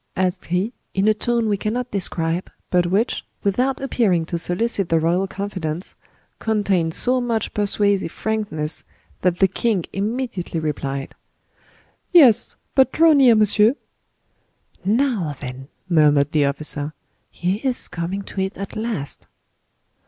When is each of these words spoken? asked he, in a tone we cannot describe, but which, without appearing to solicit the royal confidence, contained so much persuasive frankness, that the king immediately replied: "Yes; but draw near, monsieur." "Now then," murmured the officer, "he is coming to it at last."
asked 0.15 0.47
he, 0.47 0.73
in 0.95 1.07
a 1.07 1.13
tone 1.13 1.47
we 1.47 1.55
cannot 1.55 1.91
describe, 1.91 2.51
but 2.71 2.87
which, 2.87 3.23
without 3.43 3.79
appearing 3.79 4.25
to 4.25 4.35
solicit 4.35 4.89
the 4.89 4.99
royal 4.99 5.27
confidence, 5.27 5.93
contained 6.39 6.91
so 6.95 7.21
much 7.21 7.53
persuasive 7.53 8.11
frankness, 8.11 8.83
that 9.21 9.37
the 9.37 9.47
king 9.47 9.85
immediately 9.93 10.59
replied: 10.59 11.13
"Yes; 12.11 12.55
but 12.73 12.91
draw 12.91 13.13
near, 13.13 13.35
monsieur." 13.35 13.75
"Now 14.83 15.35
then," 15.39 15.67
murmured 15.87 16.31
the 16.31 16.45
officer, 16.45 16.93
"he 17.29 17.57
is 17.57 17.87
coming 17.87 18.23
to 18.23 18.41
it 18.41 18.57
at 18.57 18.75
last." 18.75 19.27